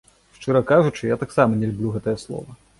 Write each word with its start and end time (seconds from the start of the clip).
Шчыра 0.37 0.61
кажучы, 0.71 1.05
я 1.13 1.19
таксама 1.25 1.61
не 1.63 1.71
люблю 1.71 1.95
гэтае 1.99 2.19
слова. 2.27 2.61